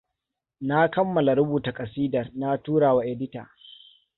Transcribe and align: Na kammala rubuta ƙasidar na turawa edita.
Na 0.61 0.87
kammala 0.87 1.33
rubuta 1.35 1.71
ƙasidar 1.73 2.31
na 2.33 2.57
turawa 2.57 3.05
edita. 3.05 3.49